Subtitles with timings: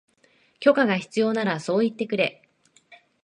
[0.59, 2.41] 許可が必要ならそう言ってくれ